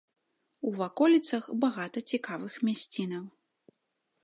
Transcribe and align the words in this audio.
У 0.69 0.71
ваколіцах 0.79 1.43
багата 1.65 2.03
цікавых 2.13 2.53
мясцінаў. 2.69 3.23